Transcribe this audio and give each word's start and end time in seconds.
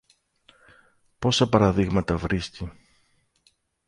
πόσα 1.19 1.49
παραδείγματα 1.49 2.17
βρίσκει! 2.17 2.71